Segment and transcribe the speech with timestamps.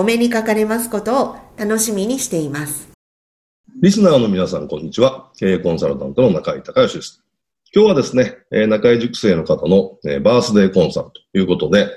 [0.00, 2.88] お目にかかれますことを楽しみにしています。
[3.82, 5.30] リスナーの皆さん、こんにちは。
[5.36, 7.22] 経営コンサルタントの中井隆義です。
[7.74, 11.90] 今日はですね、中井塾生の方のバースデーコンサルということで、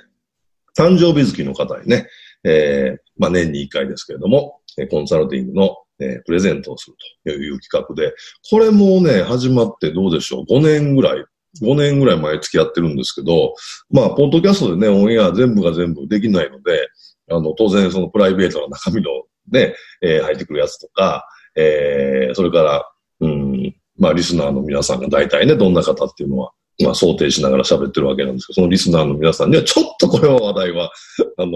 [0.78, 2.10] 誕生日月の方にね、
[2.44, 4.60] えー、まあ、年に1回ですけれども、
[4.92, 5.78] コンサルティングの
[6.26, 8.14] プレゼントをするという企画で、
[8.50, 11.24] これもね、始まってどうでしょう、5年ぐらい
[11.62, 13.54] 5年ぐらい前付き合ってるんですけど、
[13.92, 16.90] まあ、ポッドキャストでね、オンエア全部が全部できないので、
[17.30, 19.10] あの、当然そのプライベートな中身の
[19.52, 22.90] ね、えー、入ってくるやつとか、えー、それから、
[23.22, 30.92] うん、まあ、リスナーの皆さんが大体ね、どんな方っていうのは、まあ、想定しながら喋ってるわけなんですけど、そのリスナーの皆さんには、ちょっとこれは話題は、
[31.38, 31.54] あのー、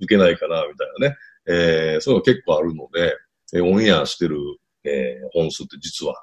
[0.00, 1.16] 受けないかな、みたいなね、
[1.48, 3.14] えー、そういうの結構あるので、
[3.54, 4.38] えー、オンエアしてる、
[4.84, 6.14] えー、本数って実は、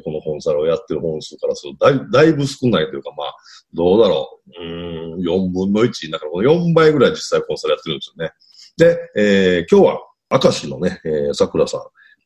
[0.00, 3.34] このコンサルをやってる本数からするとだいだいぶ少ないというか、まあ、
[3.74, 4.62] どうだろう。
[4.62, 6.10] うん、4分の1。
[6.10, 8.32] だからこの4倍ぐらい実際コンサルやってるんですよね。
[8.76, 10.00] で、えー、今日は、
[10.30, 11.80] 明石のね、えー、桜さん、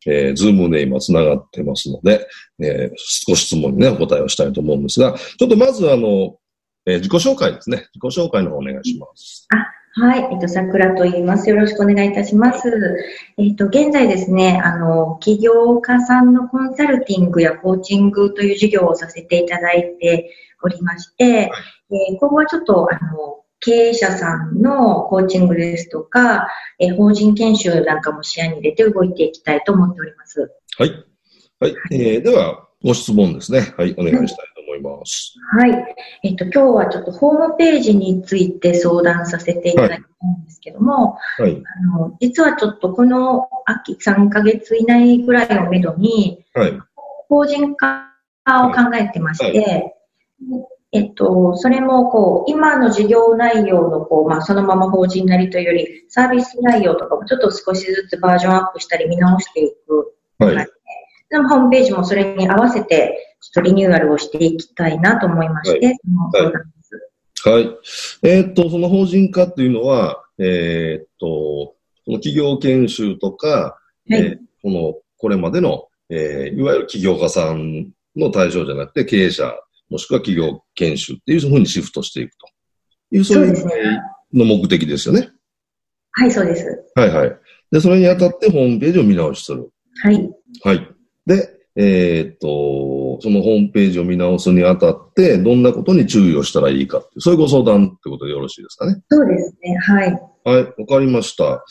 [0.09, 2.29] えー、ズームで今繋がってますので、
[2.61, 6.37] えー、少し質問にね、お答えをしたいと思うんですが、ちょっとまずあの、
[6.87, 7.89] えー、自己紹介ですね。
[7.95, 9.49] 自己紹介の方お願いします。
[9.51, 9.57] あ
[9.99, 11.49] はい、えっと、桜と言います。
[11.49, 12.69] よろしくお願いいたします。
[13.39, 26.49] えっと、現在ですね、あの、起業家さんのコンサルティングやコーチングという事業をさせていただいておりまして、えー、今後はちょっと、あの、経営者さんのコーチングですとか、
[26.79, 30.53] えー、法人研修なんかも視野に入れて動いていきたいと思っております。
[30.79, 30.91] はい。
[31.59, 31.75] はい。
[31.91, 33.73] えー、では、ご質問ですね。
[33.79, 35.35] はい、お願いしたい思います。
[35.59, 35.97] はい。
[36.23, 41.63] えっと、今日はちょっとホームページについて相談させていただきたいんですけども、はい、
[41.95, 46.79] あの実はちょっとこの秋3ヶ月以内ぐらいをめどに、はい、
[47.29, 48.13] 法人化
[48.47, 49.97] を考えてまして、はい
[50.93, 60.15] えっと、それも、こう、今の事業内容の、こう、まあ、そのまま法人なりというより、サービス内容とかもちょっと少しずつバージョンアップしたり見直していく。
[60.39, 60.67] はい。
[61.29, 67.49] でもホームページもそれに合わせて、ちょっとリニューアルをしていきたいなと思いまして、はい、その相談です。
[67.49, 67.79] はい。
[68.23, 71.75] えー、っと、その法人化っていうのは、えー、っと、こ
[72.09, 73.79] の企業研修とか、は
[74.09, 79.55] い、えー、この、これまでの、えー、いわゆる起業家さんの対象じゃなくて、経営者、
[79.91, 82.47] もしくは企業研修っていうふうにシフトしていくと
[83.13, 83.55] いう、そういう
[84.33, 85.31] の目的ですよね。
[86.13, 86.67] はい、そうです。
[86.95, 87.37] はいはい。
[87.71, 89.71] で、それにあたってホームページを見直しする。
[90.03, 90.31] はい。
[90.63, 90.89] はい。
[91.27, 99.03] で、えー、っと、そのホームページを見直すにあたって、どんなことに注意をしたらいいかってそういうご相談ってことでよろしいですかね？
[99.11, 99.77] そうですね。
[99.77, 100.23] はい。
[100.45, 101.65] はい、わかりました。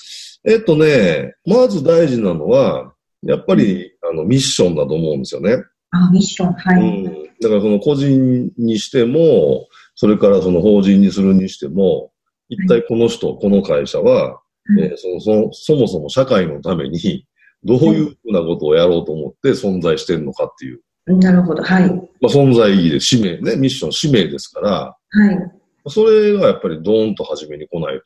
[0.48, 2.94] えっとね、まず大事なのは、
[3.24, 5.57] やっぱり、あの、ミッションだと思うんですよね。
[5.90, 6.81] あ、ミッション、はい。
[6.81, 7.24] うん。
[7.42, 12.12] だからその個人にしても、それからその法人にするにしても、
[12.50, 14.40] 一体この人、はい、この会社は、
[14.80, 17.25] えー、そのそのそもそも社会のために、
[17.66, 20.82] どういうふうなことをやろうと思って存在してるのかっていう。
[21.08, 21.90] なるほど、はい。
[21.90, 25.52] まあ、存在意義で使命ね、ミッション、使命ですから、はい。
[25.88, 28.04] それがやっぱりドーンと初めに来ないと。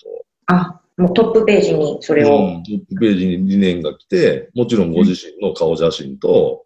[0.47, 2.37] あ、もうトップページにそれを。
[2.37, 6.65] うん、トップページに理念が来て、もちろんご自身の顔写真と、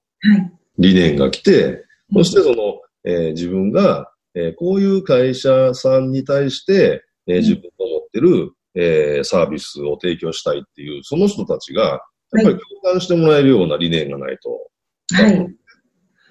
[0.80, 1.84] 理念が来て、はい、
[2.18, 12.02] そしてその、えー、自分が、えー、こういう会社さんに対して、えー、自分の持ってる、えー、サービスを提供したいっていう、その人たちが、
[12.34, 14.70] やっぱり共感してもらえるような理念がないと。
[15.14, 15.56] はい。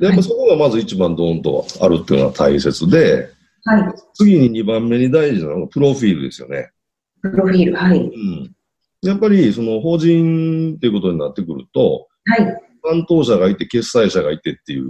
[0.00, 3.30] で、やっぱそこがまず一番ドーンとあるっていうのは大切で、
[3.64, 3.94] はい。
[4.14, 6.70] 次に二番目に大事なのがプロフィールですよね。
[7.22, 7.98] プロフィール、はい。
[7.98, 8.52] うん。
[9.02, 12.38] やっぱり、その法人っていうことになってくると、はい。
[12.84, 14.86] 担当者がいて、決済者がいてっていう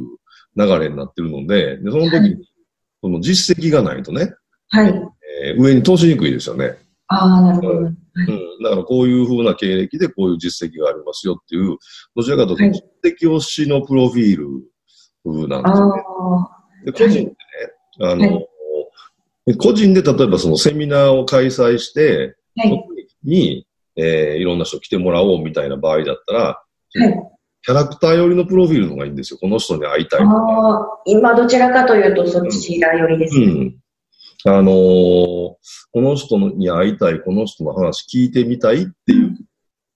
[0.57, 2.37] 流れになってるので、でその時に、
[3.03, 4.33] その実績がないとね、
[4.69, 4.95] はい。
[5.45, 6.77] えー、上に通しにくいですよね。
[7.09, 7.91] ああ、なるほど。
[8.15, 8.23] う
[8.61, 11.77] ん、だからこういうふうな経歴でこういう実績がありますよっていう、
[12.15, 14.49] どちらかというと、実績推しのプロフィール
[15.25, 15.93] 風なんですね。
[16.85, 17.37] で個人でね、
[18.01, 18.41] はい、あの、は
[19.47, 22.85] い、個人で例えばそのセミナーを開催して、はい、
[23.25, 23.67] に、
[23.97, 27.15] えー、いろんな人来てもらおうみたいな場合だったら、はい、
[27.63, 29.39] キャラクター寄りのプロフィールの方がいいんですよ。
[29.41, 33.45] この人に会いたいああ、今どちらかというとそちら寄りですね。
[33.47, 33.82] うん、うん
[34.45, 35.59] あのー、こ
[35.95, 39.37] の人に会いたい、この人の話聞いてみたいっていう、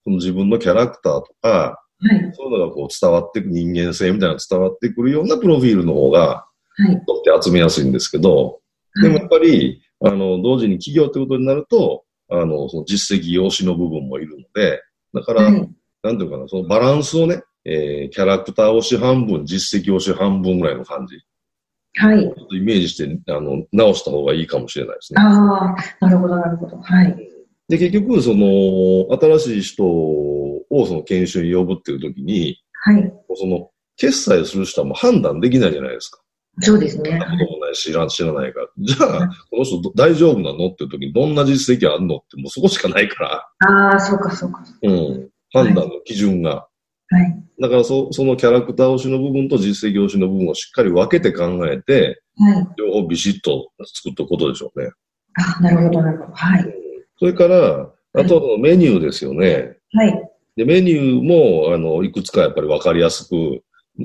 [0.05, 6.47] その自分のキャラクターとか、はい、そういうのがこう伝わってく、人間性みたいなのが伝わってくるようなプロフィールの方が、
[6.77, 8.61] はい、とって集めやすいんですけど、
[9.03, 14.83] でもやっぱり、あの、同時に企業ってことになると、あの、その実績用紙の部分もいるので、
[15.15, 15.71] だから、はい、
[16.03, 21.17] なんていうかな、そのバランスをね、えー、キャラクター推し半分、実績推し半分ぐらいの感じ。
[21.97, 22.21] はい。
[22.21, 25.23] ちょっとイメージして、あの、直した方がいいかもしれないですね。
[25.23, 26.79] ああ、なるほど、なるほど。
[26.79, 27.17] はい。
[27.69, 33.13] で、結局、その、新しい人をその研修に呼ぶっていう時に、はい。
[33.35, 36.21] その、決済する人はもう判断できないじゃないですか。
[36.61, 37.19] そうですね。
[37.19, 38.67] こともない知ら知らないから。
[38.79, 43.49] じゃあ、この人大丈夫なのっていう時にどんな実績あるのってもうそこしかないから。
[43.69, 44.65] ああ、そうか、そうか。
[44.83, 45.29] うん。
[45.53, 46.67] 判断の基準が。
[47.09, 47.43] はい。
[47.61, 52.69] だからそ、そのキャラクター推しの部分と実績推しの部分をしっかり分けて考えて、はい。
[52.77, 54.91] 両方ビシッと作ったことでしょうね。
[55.35, 56.33] あ、なるほど、なるほど。
[56.33, 56.75] はい。
[57.19, 59.77] それから、あと、メニューですよね。
[59.93, 60.31] はい。
[60.57, 63.63] で、メニューも、あの、いくつかやっぱり分かりやすく、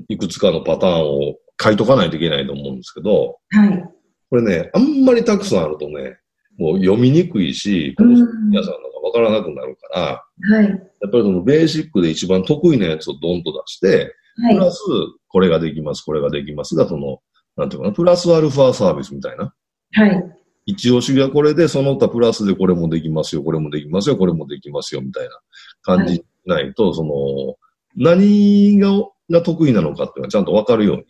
[0.08, 3.84] いくつかのパターンを書いとかないといけないと思うんですけど、はい。
[4.30, 6.18] これね、あんまりたくさんあるとね、
[6.62, 10.66] もう読みにくいし、この皆さんのが分からなくなるから、はい。
[10.70, 10.80] やっ
[11.10, 14.80] ぱりそのベーシックで一番得意なやつをドンと出して、はい、プラス、
[15.28, 17.18] これができます、これができますが、その、
[17.58, 19.52] なんていうかな、プラスアルファサービスみたいな。
[19.94, 20.24] はい。
[20.68, 25.32] 一押しがこれで、その他プラスでこれもできますよ、これもできますよ、これもできますよ、みたいな
[25.82, 27.12] 感じないと、はい、その、
[27.96, 28.92] 何が、
[29.32, 31.06] が得意なのかっていうのはちゃんとわかるように、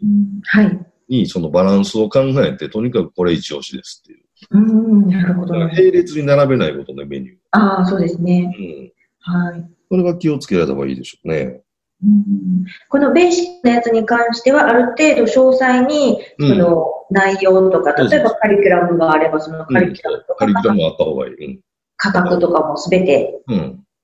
[0.46, 0.80] はい。
[1.10, 4.21] に、そのバランスを考えて、とにかくこれ一押しですっていう。
[4.50, 5.54] うん、なるほど。
[5.54, 7.36] 並列に並べないことね、メニュー。
[7.52, 8.54] ああ、そうですね。
[8.58, 9.34] うん。
[9.34, 9.70] はい。
[9.90, 11.62] これは気をつけられた方がいいでしょうね。
[12.04, 21.46] うん、このベーシックなやつに関しては、ある程度詳細に、その内容とか、うん、例えばカリキュラムがあれば、そのカリキュラムとか、カリキュラムあった方がいい。
[21.46, 21.60] うん、
[21.98, 23.44] 価格とかもすべて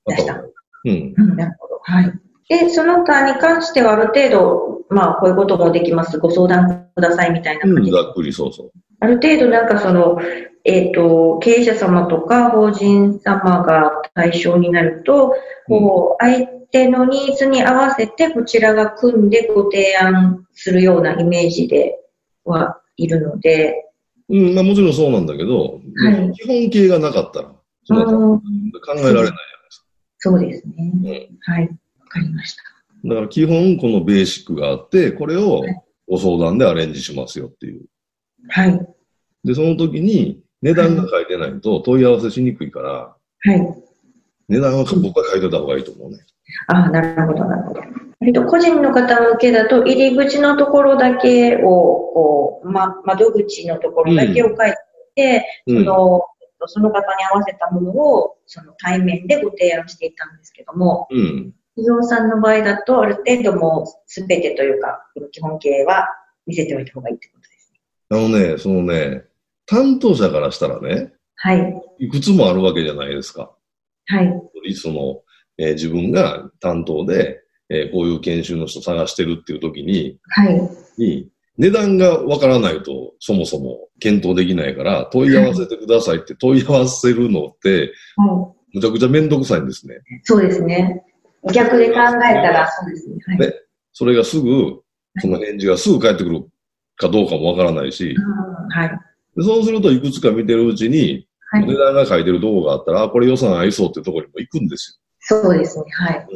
[0.06, 0.34] 出した。
[0.34, 1.14] うん。
[1.16, 1.80] うん、なるほど。
[1.82, 2.12] はい。
[2.48, 6.18] で、その他に関してはある程度、まあ、こういうこともできます。
[6.18, 8.72] ご相談くださいみたいな感じ、うん、ざっくり、そうそう。
[9.00, 10.18] ある程度なんかその、
[10.64, 15.34] えっ、ー、と、経営者様とか法人様が対象になると、
[15.66, 21.98] こう、相手のニーズに合わせてこちらが組んでご提案するようなイメージで
[22.44, 23.90] はいるので。
[24.28, 27.54] うん、まあもちろんそうなんだけど、はい、基本形がなかったら、
[27.84, 28.40] そ考
[28.88, 29.32] えられないじゃないで
[29.70, 29.86] すか。
[30.18, 30.74] そうですね。
[30.76, 31.62] うん、はい。
[31.62, 32.77] わかりました。
[33.04, 35.62] だから基本このベーシックがあって、これを
[36.08, 37.82] ご相談でアレンジしますよっていう。
[38.48, 38.88] はい。
[39.44, 43.84] で、その時に値段が書いてないと問い合わせしにくいから、はい。
[44.48, 46.18] 値段は僕は書いてた方がいいと思うね。
[46.68, 47.80] ああ、なるほど、なるほど。
[48.20, 54.74] 割と個人の方向けだと、入り口のところだけを、こう、ま、窓口のところだけを書い
[55.14, 56.22] て、うん、その、
[56.66, 66.08] その方に合わせたものを、その対面でご提案していたんですけども、うん、企業さんの場合だと、ある程度もうすべてというか、基本形は
[66.44, 67.80] 見せておいた方がいいってことですね。
[68.10, 69.24] あのね、そのね、
[69.66, 71.82] 担当者からしたらね、はい。
[72.00, 73.52] いくつもあるわけじゃないですか。
[74.06, 74.74] はい。
[74.74, 75.22] その、
[75.56, 80.60] えー、自分が担当で、えー、こういう研修の人探してるっていう時に、はい。
[80.98, 90.00] に、値段がわからないと、そもそも検討できないから、問い合わせてくださいって問い合わせるのって、はい、むちゃくちゃめんどくさいんですね。
[90.24, 91.04] そうですね。
[91.52, 93.16] 逆で考えたら、そうですね。
[93.26, 93.54] はい、ね。
[93.92, 94.80] それがすぐ、
[95.20, 96.46] その返事がすぐ返ってくる
[96.96, 98.14] かどうかもわからないし、
[98.70, 98.98] はい。
[99.40, 105.40] そうするといくつか見てるうちに、はい、値段が書いてるとこがあったら、あ、これ予算合いそうってところにも行くんですよ。
[105.42, 105.84] そうですね。
[105.90, 106.26] はい。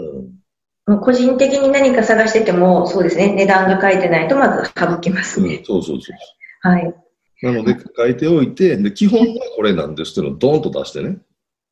[0.86, 3.32] うん、個人的に何か探してても、そうですね。
[3.34, 5.56] 値段が書いてないとまず省きますね。
[5.56, 6.68] うん、そうそうそう。
[6.68, 6.94] はい。
[7.42, 11.18] なので、書いておいて、で、基本はこれなんですっていうのをドーンと出してね。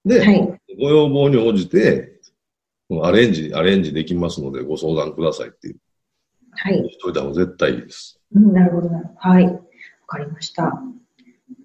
[0.05, 2.20] で、はい、ご要望に応じて、
[3.05, 5.77] アレンジ、アレンジできますのでご相談くださいっていう。
[6.53, 6.75] はい。
[6.91, 8.21] しといた方が絶対いいです。
[8.35, 8.89] うん、なるほど。
[9.17, 9.45] はい。
[9.45, 9.61] わ
[10.07, 10.83] かりました。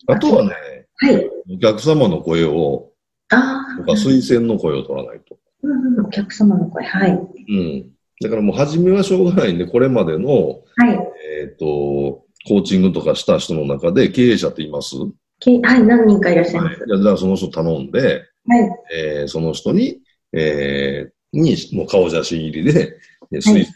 [0.07, 0.51] あとはね、
[0.97, 1.29] はい。
[1.55, 2.91] お客様の声を、
[3.29, 3.77] ああ。
[3.77, 5.37] とか推薦の声を取らないと。
[5.63, 7.11] うん、お客様の声、はい。
[7.11, 7.91] うん。
[8.21, 10.99] だからもう初めはしょうがないんで、これまでの、はい。
[11.41, 14.95] えっ、ー、と、コーチングとかした人の中で経営者っています？
[14.95, 16.79] はい、何人かいらっしゃいます。
[16.83, 18.69] はい、じゃあその人頼んで、はい。
[18.95, 19.99] えー、その人に、
[20.31, 22.97] えー、に、もう顔写真入りで、
[23.31, 23.67] 推薦、はい、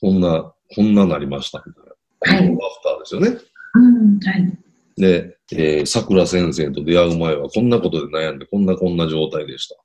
[0.00, 2.38] こんな、こんななりました、みたいな。
[2.38, 2.48] はい。
[2.48, 3.40] アフターですよね。
[3.74, 4.58] うん、はい。
[4.96, 9.76] で、えー、桜先生と出会う前はこんなことで悩んで、こんなこんな状態でした。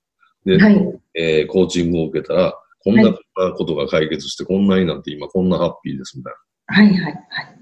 [0.45, 3.13] で、はい、えー、コーチングを受けたら、こんな
[3.57, 6.75] ことが解決して、こんなになって今こんなハッピーですみたいな。
[6.75, 7.59] はいはいはい。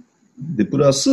[0.55, 1.09] で、プラス、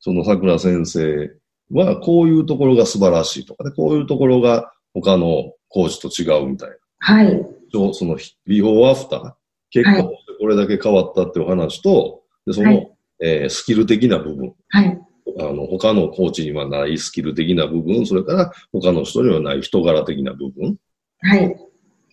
[0.00, 1.30] その桜先生
[1.70, 6.76] はこういうところが素晴らしいとかね、こういうところが他のコーチと違うみたいな。
[6.98, 7.46] はい。
[7.92, 8.16] その
[8.46, 9.32] ビフォーアフター、
[9.70, 14.54] 結果これだけ変わったっていう話と、でその、はい、えー、スキル的な部分。
[14.68, 15.00] はい。
[15.38, 20.76] あの、他のコーチにはないスキル的な部分、それから他の人にはない人柄的な部分。
[21.20, 21.56] はい。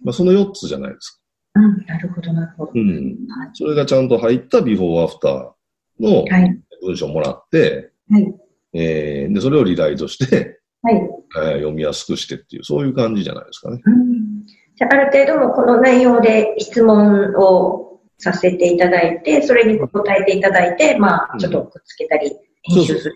[0.03, 1.20] まあ、その4つじゃないですか。
[1.56, 2.72] うん、なるほど、なるほど。
[2.74, 3.18] うん。
[3.53, 5.51] それがちゃんと入ったビフォーアフター
[6.00, 6.25] の
[6.82, 8.34] 文章をもらって、はい。
[8.74, 10.96] えー、で、それをリライトして、はい。
[10.96, 13.82] えー、読みやすくしてっていう、そういう感じじゃないですかね。
[13.86, 14.11] うん。
[14.83, 22.31] あ、ある程度もこの内容で質問をさせていただいて、それに答えていただいて、まあ、ちょっとくっつけたり、
[22.63, 23.15] 編集する。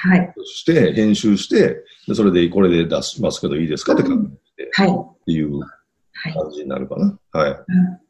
[0.00, 0.32] はい。
[0.36, 3.94] そして、編集して、でそれで、これで出しますけどいいですか？
[3.94, 4.88] って感じで、はい。
[4.90, 7.18] っていう感じになるかな？
[7.32, 7.56] はい。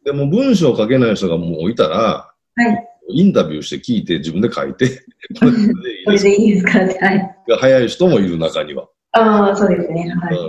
[0.04, 2.32] でも、文章を書けない人がもういたら、は
[2.72, 2.84] い。
[3.10, 4.86] インタビューして聞いて自分で書いて、
[5.40, 6.78] これでいいですか？
[6.78, 7.36] はい。
[7.48, 8.86] が早い人もいる中には。
[9.12, 10.10] ああ、そうですね。
[10.20, 10.36] はい。
[10.36, 10.44] うん、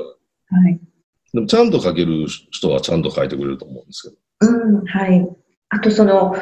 [0.66, 0.80] はい。
[1.34, 4.52] でも、ちゃんと書ける人はちゃんと書いてくれると思うんですけど。
[4.52, 5.28] うん、はい。
[5.70, 6.36] あと、その、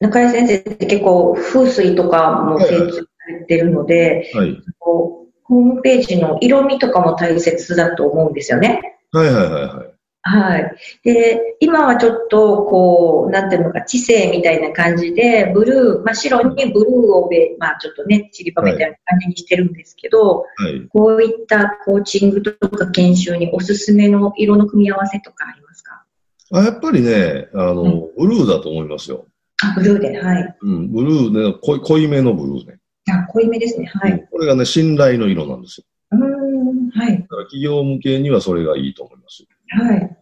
[0.00, 8.98] 中井先生って結構風水とかも精通されてるので、はい、ホームページの色味とかも大切だと思うんですよね。
[9.12, 9.91] はいはいはいはい。
[10.24, 10.76] はい。
[11.02, 26.04] で、今はちょっと、こう、なんていうのか、知性みたいな感じで、ブルー、まあ、白にブルーをべ、まあ、ちょっとね、散りばめたいな感じにしてるんですけど、はい、こういったコーチングとか研修におすすめの色の組み合わせとかありますか？
[26.52, 29.26] あやっぱりね、あの、うん、ブルーだと思いますよ。
[29.60, 30.56] あ、ブルーで、はい。
[30.60, 32.78] うん、ブルーね、濃い濃いめのブルーね。
[33.10, 34.24] あ、濃いめですね、はい。
[34.30, 35.86] これがね、信頼の色なんですよ。
[36.12, 37.20] うん、はい。
[37.22, 39.44] だから企業向けにはそれがいいと思います。
[39.78, 40.16] はい。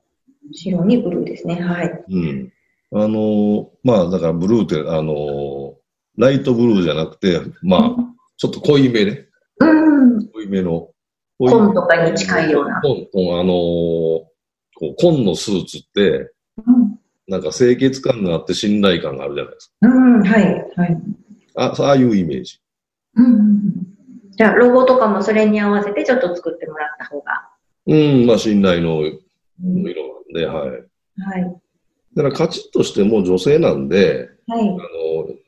[0.52, 2.04] 白にブルーですね、はい。
[2.11, 2.52] うん。
[2.92, 5.76] あの、まあ、だからブルーって、あの、
[6.16, 7.97] ライトブルーじゃなくて、まあ、
[8.37, 9.26] ちょっと濃いめね。
[9.61, 10.26] うん。
[10.28, 10.90] 濃いめの。
[11.38, 12.80] 紺とかに近いような。
[12.83, 14.26] 紺、あのこ
[14.83, 16.33] う紺のスーツって、
[16.66, 19.88] うん、なんか清潔感があって信頼感があるじゃないですか。
[19.88, 20.45] うん、はい、
[20.76, 21.02] はい。
[21.57, 22.61] あ、ああいうイメージ。
[23.16, 23.73] うん。
[24.33, 27.49] じゃあ、ロゴとかもそれに合わせてちょっと作ってもらった方が。
[27.87, 29.02] うん、まあ信頼の
[29.62, 30.69] 色なんで、はい。
[30.69, 30.76] は
[31.38, 31.61] い。
[32.17, 34.69] だからカチッとしても女性なんで、はい。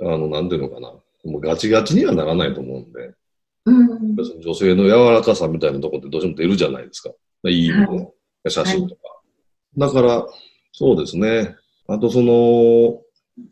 [0.00, 0.92] あの、あの、なんていうのかな。
[1.25, 3.14] もうガチガチにはならないと思うんで。
[3.66, 4.16] うん。
[4.16, 7.11] 女性の柔らかさみたいなとこってどうしても出るじゃないですか。
[7.45, 8.11] いい意味で、ね、は
[8.47, 9.00] い、写真とか。
[9.76, 10.26] だから、
[10.73, 11.57] そうですね。
[11.88, 13.00] あと、その、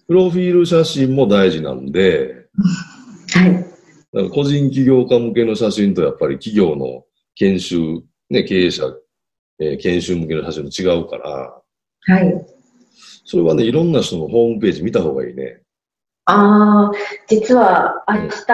[0.06, 2.46] プロフィール写真も大事なんで、
[3.32, 3.52] はい。
[3.52, 3.66] だか
[4.12, 7.04] ら個人起業家向けの写真とやっぱり企業の
[7.36, 8.84] 研修、ね、経営者、
[9.60, 11.62] えー、研修向けの写真も違うから、
[12.06, 12.46] はい。
[13.24, 15.60] それはね、いろんな人のホームページ見た方がいいね。
[16.24, 16.92] ああ、
[17.28, 18.46] 実は明日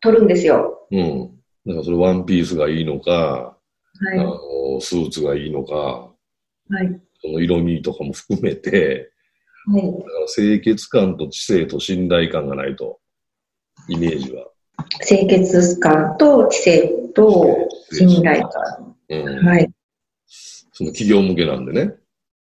[0.00, 0.86] 撮るんですよ。
[0.90, 1.30] うん。
[1.66, 7.00] だからそれワンピースがいいのか、はい、あのスーツがいいのか、はい。
[7.20, 9.10] その色味とかも含めて、
[9.66, 9.82] はい、
[10.34, 12.98] 清潔感と知性と信頼感がないと、
[13.88, 14.46] イメージは。
[15.06, 18.96] 清潔感と知性と信頼感。
[19.10, 19.70] うん、はい。
[20.82, 21.94] その企業向けなんでね。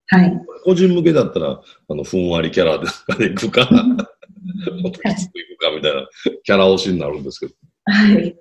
[0.07, 0.33] はい。
[0.65, 6.09] 個人向けだったら、あの、ふんわりキャラでいくか、もっときつくいくかみたいな
[6.45, 7.55] キャラ推しになるんですけど。
[7.87, 8.37] はい。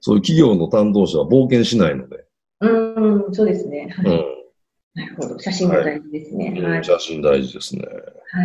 [0.00, 2.24] そういう企業の担当者は冒険しないので。
[2.60, 3.92] うん、そうですね。
[3.96, 4.24] はい、うん。
[4.94, 5.38] なるほど。
[5.38, 6.60] 写真が大事ですね。
[6.60, 6.84] はい。
[6.84, 7.82] 写真大事ですね。
[7.82, 8.44] は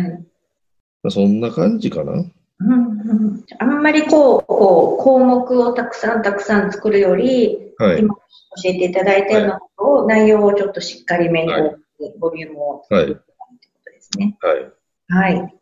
[1.08, 1.10] い。
[1.10, 2.12] そんな感じかな。
[2.58, 8.20] うんうん、あんまりこう、こう、項目をたくさんたくさん作るより、はい、今教
[8.64, 11.76] えていただいたようなことを、内容をちょっとしっかりめに、はい、
[12.18, 13.22] ボリュームを作るというこ
[13.84, 14.36] とですね。
[15.08, 15.36] はい。
[15.36, 15.54] はい。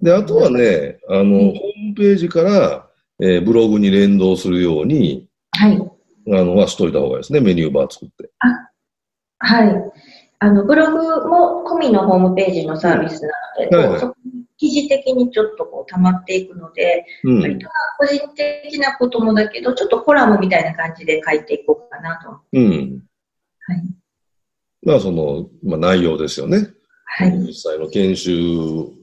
[0.00, 2.88] で、あとはね、あの、ホームページから、
[3.20, 5.76] えー、ブログに連動するように、はい。
[5.76, 8.30] あの、はしといた方がいいですね、メニューバー作って。
[8.38, 8.70] あ、
[9.38, 9.92] はい。
[10.40, 13.28] あの、ブログも込みのホームページのサービスな
[13.64, 22.40] ので、はいはい、そこに記事的にちょっとこう溜まっていくので、うん、割と個人的なこともだけど、ちょっとコラムみたいな感じで書いていこうかなと。
[22.52, 23.02] うん。
[23.66, 23.82] はい。
[24.82, 26.68] まあ、その、まあ、内容ですよね。
[27.04, 27.38] はい。
[27.38, 28.30] 実際の研修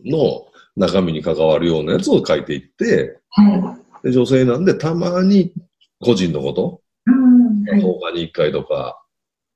[0.05, 0.45] の
[0.75, 4.07] 中身に関わるようなやつを書いていって、はい。
[4.07, 5.53] で女性なんで、たまに
[5.99, 9.01] 個人のこと、うん、はい、10日に1回とか、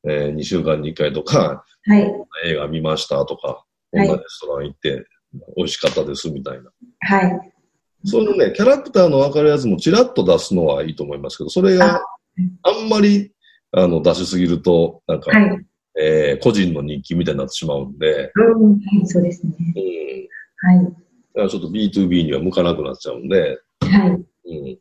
[0.07, 2.11] えー、2週間に1回とか、はい、
[2.45, 5.05] 映画見ましたとか、こんなレストラン行って、
[5.55, 6.71] 美味しかったですみたいな。
[7.01, 7.53] はい。
[8.05, 12.01] そういうね、キャラクターの分かるやつもちらっと出すのはいいと思いますけど、それが
[12.63, 13.31] あんまり
[13.71, 15.65] あの出しすぎると、なんか、はい、
[15.99, 18.31] えー、個人の日記みたいになってしまうんで。
[18.35, 19.53] うん、はい、そうですね。
[19.75, 20.77] うん。
[20.77, 20.85] はい。
[20.85, 20.97] だか
[21.41, 23.59] らちょっと B2B には向かなくなっちゃうんで。
[23.81, 24.09] はい。
[24.09, 24.79] うん。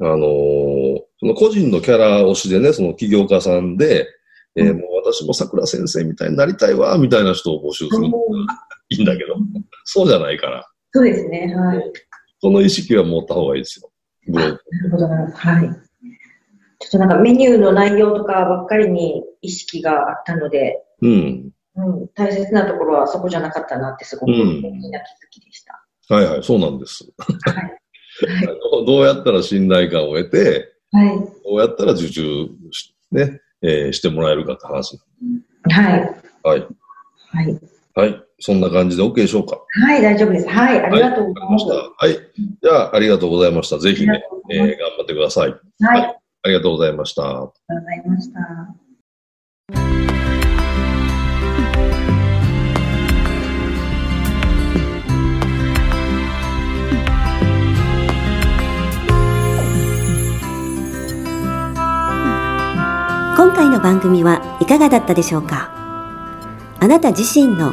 [0.00, 4.08] あのー、その個人のキャラ推しでね、その起業家さんで、
[4.56, 8.16] えー、もう私も桜先生みたいになりたいわ、みたいな人を募集するのが
[8.88, 9.36] いいんだけど、
[9.84, 10.66] そうじゃないから。
[10.92, 11.92] そうですね、はい。
[12.40, 13.90] その意識は持った方がいいですよ。
[14.26, 15.84] なるほど、はい。
[16.80, 21.50] ちょっとなんかメニューの内容とかばっかりに意識があったので、うん。
[21.76, 25.84] うん、大切なところはそこじゃなかったなってすごく大きな気づきでした。
[26.10, 27.04] うん、はいはい、そうなんです。
[27.18, 27.78] はい。
[28.86, 32.48] どうやったら信頼感を得て、はい、どうやったら受注
[33.10, 35.00] ね、えー、してもらえるかって話。
[35.70, 36.16] はい。
[36.42, 36.68] はい。
[37.30, 37.60] はい。
[37.94, 38.22] はい。
[38.46, 39.58] そんな感じで OK でしょうか？
[39.86, 40.46] はい、大丈夫です。
[40.46, 41.74] はい、ありがとうございました。
[41.74, 42.10] はい。
[42.12, 43.78] じゃあ、ありがとうございました。
[43.78, 45.54] ぜひね、えー、頑張ってください。
[45.80, 46.20] はい。
[46.42, 47.22] ありがとうございました。
[47.22, 48.40] ありがとうございました。
[63.38, 65.72] 今回の番組はいかがだったでしょうか？
[66.78, 67.72] あなた自身の